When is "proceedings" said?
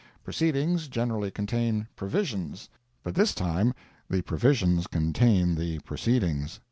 0.23-0.87, 5.81-6.59